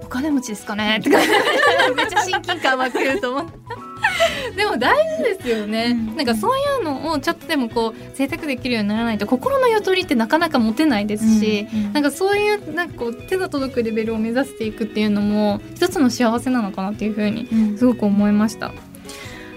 [0.03, 1.17] お金持ちですかねとか。
[1.95, 3.86] めっちゃ親近感湧くと思って。
[4.55, 18.71] でも大事ですよね、うん、なんかそういうのをちょっとでもこう贅沢できるようにならないと心のゆとりってなかなか持てないですし、うんうん、なんかそういうなんかこう手の届くレベルを目指していくっていうのも一つの幸せなのかなっていうふうにすごく思いました。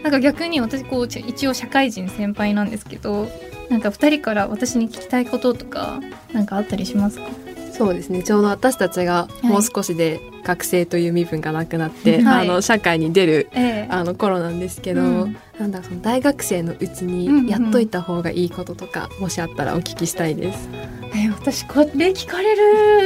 [0.02, 3.30] なんか逆に私こう一応社会人先輩なんですけど
[3.68, 6.00] なんか2人から私に聞きたいこととか
[6.32, 7.28] なんかあったりしますか？
[7.80, 8.22] そうですね。
[8.22, 20.68] ちょうど私たちがもう少しで学生という身分がなくなって、はい、あの社会に出る、ええ、あの頃なんですけど、うん、なんだその大学生のうちにやっといた方がいいこととか、うんうん、もしあったらお聞きしたいです。
[21.14, 22.54] え私これ聞かれ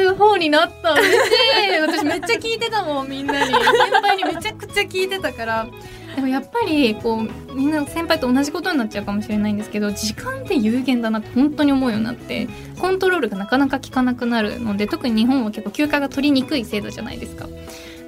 [0.06, 3.54] る方になった嬉しい私めっちゃ聞いてたもんみんなに。
[3.54, 3.62] 先
[4.02, 5.68] 輩にめちゃくちゃ聞いてたから
[6.14, 12.48] でもやっぱりこうみんな先輩と同じことになっちゃうかもしれないんですけど時間って有限だなって本当に思うようになって
[12.78, 17.48] コントロールがなかなか効かなくなるので特に日本は結構休暇が取りにくい制度じゃないですか。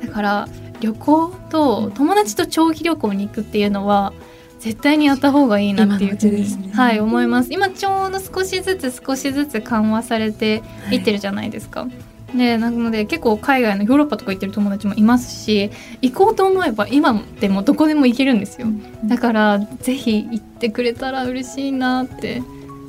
[0.02, 0.48] だから
[0.80, 4.12] 旅行と友達と長期旅行に行くっていうのは
[4.60, 7.52] 絶対にやった方がいいなっていうふうに、ね、はい思います。
[7.52, 15.70] 今ちょうど少しずつ少しずつ緩和されていってるじゃないですか、はいでなので結構海外のヨーロッパとか行ってる友達もいますし
[16.02, 18.68] 行こうと思えば今でもどこでも行けるんですよ。
[19.04, 22.42] だからぜひ行ってくれたら嬉しいなって。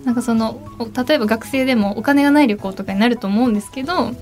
[0.05, 0.61] なんかその
[1.05, 4.13] 例えば学生でもお金がない旅行とかになると思うんですけど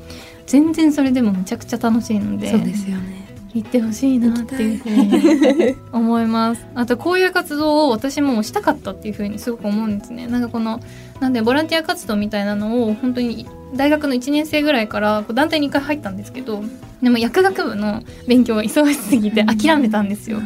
[0.47, 3.23] 全然それでもめちゃくちゃ楽しいのでそうですよね。
[3.53, 6.65] 行ってほしいなっていうふうに思います。
[6.73, 10.25] あとこういう活動を私もしたかったっていうふうにすごく思うんですね。
[10.25, 10.81] なんかこの
[11.19, 16.63] なんでボランティア活動みたいなのを本当に大学の1年生ぐらいから団体に1回入ったんですけど
[17.01, 20.39] でも薬学部の勉強が忙しすぎて諦めたんですよ。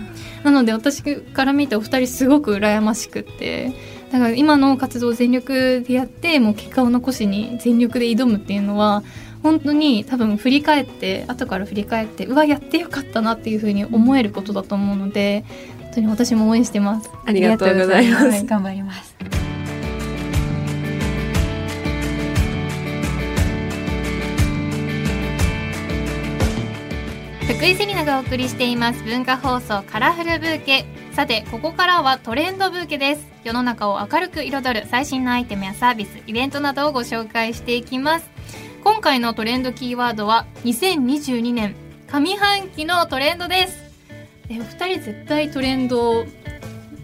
[0.43, 3.73] なので私から見てお二人すごく羨ましくって
[4.11, 9.03] だから今の活動を全力でやってもう結果を残しに全力で挑むっていうのは
[9.43, 15.43] 本当に多分振り返って後から振り返ってうわやってよかったなっていうふうに思えることだと思うので
[15.83, 17.09] 本当に私も応援してます。
[17.25, 19.38] ありがとうございます、頑張ります
[27.59, 29.03] 福井セリナがお送りしています。
[29.03, 30.85] 文化放送カラフルブーケ。
[31.11, 33.27] さてここからはトレンドブーケです。
[33.43, 38.29] 世の中を明るく彩る最新のアイテムやサービスイベントなどをご紹介していきます。
[38.81, 41.75] 今回のトレンドキーワードは2022年
[42.07, 43.77] 上半期のトレンドです。
[44.47, 46.23] えお二人絶対トレンド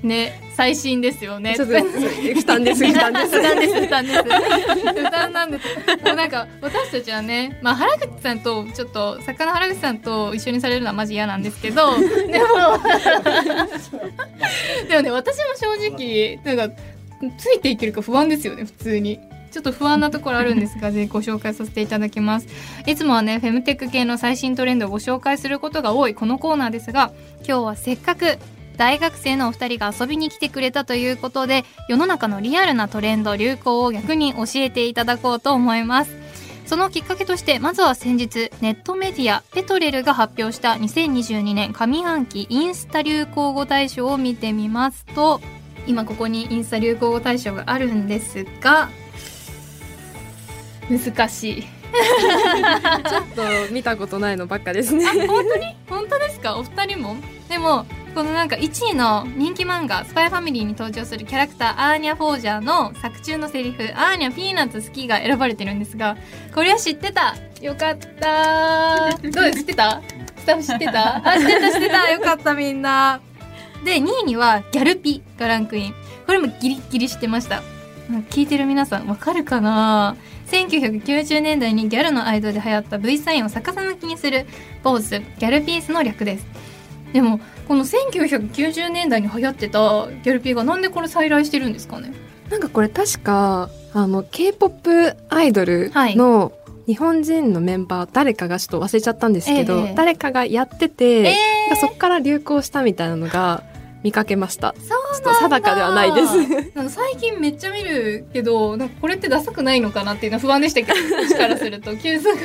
[0.05, 1.55] ね最新ですよね。
[1.55, 2.85] ちょっと負担です。
[2.87, 3.33] 負担です。
[3.37, 3.81] 負担です。
[3.81, 4.23] 負担です。
[4.23, 5.67] 負担なんです。
[6.05, 12.45] もうなんか私たちはね、まあ原口さんとちょっと作家の原口さんと一緒にされるのはマジ嫌なんですけど、 でも
[14.87, 16.75] でもね私も正直なんか
[17.37, 19.19] ついていけるか不安ですよね普通に。
[19.55, 22.47] ちょっと不安なところあるんですが、 ぜひご紹介させていただきます。
[22.85, 27.13] いつもはね、フェムテック系の最新トレンドをご紹介することが多いこのコーナーですが、
[27.47, 28.37] 今日はせっかく
[28.75, 36.15] 大学生のお二人が遊びに来てくれたということで、世の中のリアルなトレンド、流行を逆に教えていただこうと思います。
[36.65, 45.41] そのきっかけとして、まずは先日、ネットメディア、ペトレルが発表した2022年上半期インスタ流行語大賞を見てみますと、
[45.85, 48.89] 今ここにインスタ流行語大賞があるんですが、
[50.89, 51.63] 難しい。
[53.07, 55.05] ちょっと見たことないのばっかですね。
[55.27, 55.75] 本当に？
[55.87, 56.57] 本当ですか？
[56.57, 57.15] お二人も？
[57.47, 66.15] でもこのなんか1位の人気漫画「スパイファミリー」に登場するキャラクターアーニャ・フォージャーの作中のセリフ「アーニャピーナッツ好き」が選ばれてるんですが
[66.53, 67.35] これは知ってた？
[67.61, 69.09] よかった。
[69.17, 70.01] どう知ってた？
[70.37, 71.29] スタッフ知ってた？
[71.29, 72.09] あ知ってた知ってた。
[72.09, 73.19] よかったみんな。
[73.83, 75.93] で2位にはギャルピがランクイン。
[76.25, 77.63] これもギリギリ知ってました。
[78.29, 80.15] 聞いてる皆さんわかるかな
[80.51, 84.45] ？1990年代にギャルの間で流行った V サインを逆さ向きにする
[84.83, 86.45] ポーズギャルピースの略です。
[87.11, 92.13] でもこの1990年代に流行ってたギャルピーがなんでこれ再来してるんですかね？
[92.49, 96.51] なんかこれ確かあの K-POP アイドルの
[96.85, 103.63] 日本人のメンバー誰かがちょっと忘れちゃったんですけど、ええ、誰かがやってて、えー、そこから流行したみたいなのが
[104.03, 104.73] 見かけました。
[104.73, 106.89] ちょっと定かではないです。
[106.93, 111.95] 最近めっちゃ見るけどなんかこれってダサくないのかなっていうのは不安でしたけど私からすると。
[111.97, 112.41] 急速こ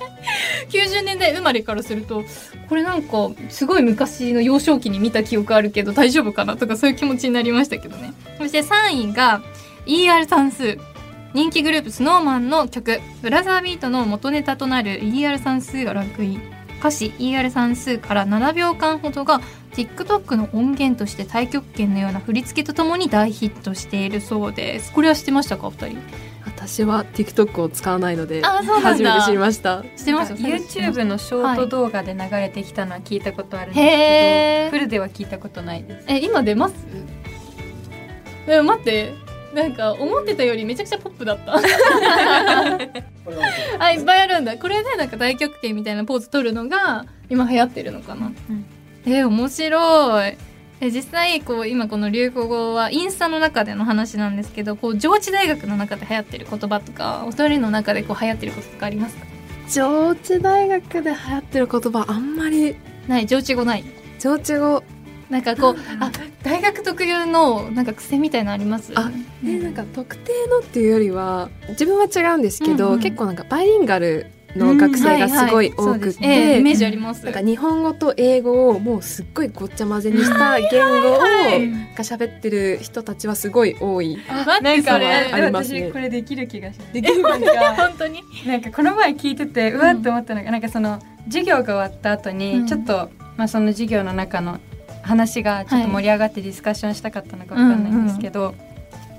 [0.00, 0.13] れね
[0.70, 2.24] 90年代生まれからすると
[2.68, 8.12] これなんかすごい昔の幼少期に見た記憶あるけど大丈夫かなとかそういう気持ちになりましたけどね。
[8.38, 9.42] そして3位が
[9.86, 10.78] ER 算数
[11.34, 16.42] 人気グループ SnowMan の曲「ブラザービート」の元ネタとなる ER 算数がランクイン。
[16.80, 19.40] 歌詞 ER 算数から7秒間ほどが
[19.74, 24.92] TikTok の音源として太極拳のような振り付けとともに大ヒットしているそうです。
[24.92, 25.66] これは知ってましたか？
[25.68, 25.98] お二人。
[26.66, 29.82] 私は TikTok を使わないのであそうなん初めだて知りました。
[29.96, 36.04] 知ってました YouTube のショート動画で流れてきたのは聞いたことあるんですけどフルでは聞いたことないです。
[36.08, 36.74] え今出ます？
[38.46, 39.12] でも待って。
[39.54, 41.54] なんか思ってたよりめちゃくちゃポップだった。
[43.78, 44.58] あいっぱいあるんだ。
[44.58, 48.64] これでなんか大極拳みたいなポーズ取るのが今流行ってるのかな、うん。
[49.06, 50.36] え面白い
[50.80, 59.24] え実際こう今この流行語はインスタの中での話なんですけどこう上智大学の中で流行ってる言葉とかお二人の中でこう流行ってることとかありますか？
[59.70, 62.76] 上智大学で流行ってる言葉あんまり
[63.08, 63.84] ない上智語ない？
[64.18, 64.82] 上智語。
[65.30, 66.12] なんかこうあ
[66.42, 68.92] 大学特有のなんか癖みたいなのあります？
[68.94, 69.10] あ
[69.42, 73.00] ねなんか特定のっていうよりは自分は違うんですけど、うんうん。
[73.00, 77.24] 結構なんかバイリンガルの学生がすごい多くて、うんはいええイメージあります。
[77.24, 80.70] なんか日本語と英語をもうすっごいごっちゃ混ぜにした言
[81.02, 84.16] 語をはいが喋ってる人たちはすごい多い。
[84.28, 85.82] 待ってそれありますね。
[85.86, 86.92] 私これできる気がします。
[86.92, 87.74] できるなんか？
[87.76, 88.20] 本当に。
[88.46, 92.66] なんかこの前聞いててうわって思ったのが、なんかその授業が終わった後に、うん。
[92.66, 94.60] ちょっと、まあ、その授業の中の
[95.02, 98.54] 話がちょっと盛り上がってディスカッションしたかったのかわかんないんですけど、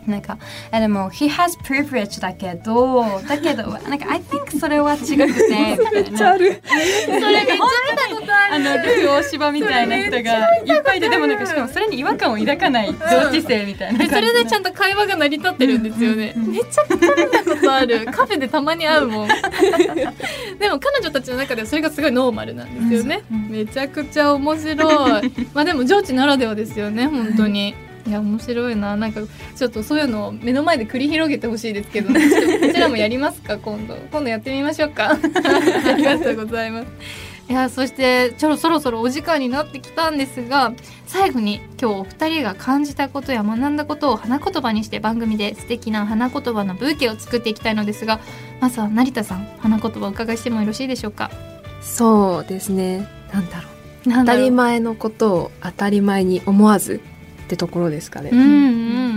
[0.07, 0.37] なんか
[0.71, 6.31] あでも「he has privilege」だけどだけどなんか「I think それは違くて」 みたいな。
[6.31, 6.61] ある。
[7.05, 16.45] それめっちゃ見たことああのルフ大芝みたいな人がいっぱいいてでもなんかしかもそれに違和感を抱かない上智生みたいなえそれでちゃんと会話が成り立ってるんですよね、うん。
[16.45, 18.05] うんめちゃくちゃ見たことある。
[18.05, 19.27] カフェでたまに会うもん。
[20.59, 23.49] でも彼女たちの中ではそれがすごいノーマルなんですよね、うん。
[23.49, 25.31] めちゃくちゃ面白い。
[25.53, 27.75] まあでも上智ならではですよね本当に、
[28.07, 28.95] いや面白いな。
[28.95, 29.21] なんか
[29.55, 32.19] ちょっとそういうのを目の前で繰り広げてほしいですけど、ね、
[32.67, 33.57] こちらもやりますか？
[33.57, 33.95] 今度。
[34.11, 35.11] 今度やってみましょうか。
[35.17, 36.87] ありがとうございます。
[37.47, 40.73] いやそしてちょろそろそろお時間になってきたんですが
[41.05, 48.19] 最後に今日お二人が感じたことや学んだことを花言葉にして番組で素敵な花言葉のブーケを作っていきたいのですが
[48.61, 51.29] まずは成田さん花言葉お伺いしてもよろしいでしょうか？
[51.83, 53.07] そうですね。
[53.31, 53.69] なんだろ
[54.07, 54.11] う。
[54.11, 56.99] 当たり前のことを当たり前に思わず
[57.45, 58.31] ってところですかね。
[58.33, 58.39] うん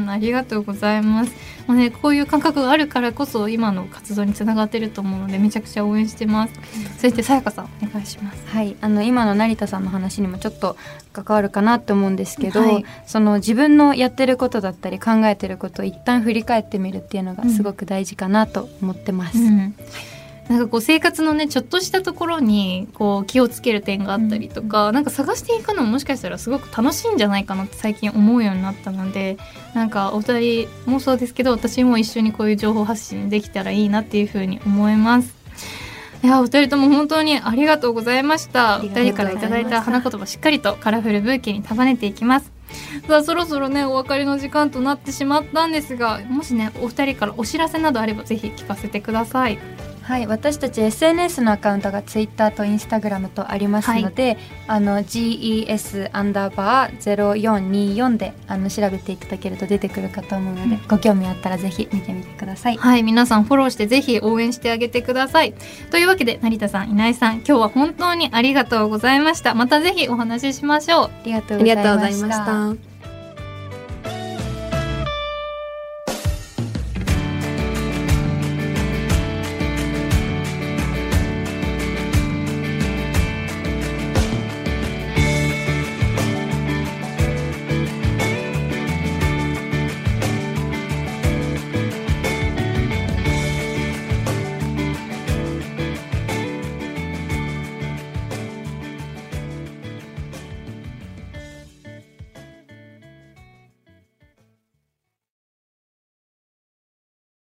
[0.02, 0.10] うん。
[0.10, 1.32] ありがとうございます。
[1.66, 6.54] もうねこういう感覚があるからこそ今の活動につながってると思うのでめちゃくちゃ応援してます。
[6.98, 8.46] そしてさやかさんお願いします。
[8.46, 10.76] はい、あの今の成田さんの話にもちょっと
[11.12, 12.84] 関わるかなって思うんですけど、はい。
[13.06, 19.38] その自分のやってることだったり考えてることを一旦振り返ってみるっていうのがすごく大事かなと思ってます。
[19.38, 19.74] うん
[20.48, 29.36] なんかこう生活のねちょっとしたところにこう気をつける点があったりとか、なんか探していくのももしかしたらすごく楽しいんじゃないかなって最近思うようになったので
[29.74, 35.36] なんかお二人もそうですけど私も一緒にこういう情報発信できたらいいなっていうふうに思います。
[36.22, 38.78] いやお二人とも本当にありがとうございました。
[38.78, 42.50] お二人からいただいた花言葉しっかりとカラフルブーケに束ねていきます。
[43.06, 49.58] さあそろそろねお別れの時間となってしまったんですがもしねお二人からお知らせなどあればぜひ聞かせてください
[50.08, 62.78] はい、私たち SNS のアカウントが Twitter と Instagram とありますので、あの GES アンダーバー0424であの調べていただけると出てくるかと思うので、うんご興味あったらぜひ見てみてください。
[62.78, 65.52] はい、皆さんフォローしてぜひ応援してあげてください。
[65.90, 69.54] というわけで、成田さん、稲井さん、今日は本当にありがとうございました。
[69.54, 71.10] またぜひお話ししましょう。
[71.56, 71.58] あ。
[71.62, 72.87] りがとうございました。